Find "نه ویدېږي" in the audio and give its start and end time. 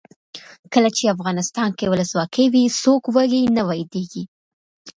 3.55-4.23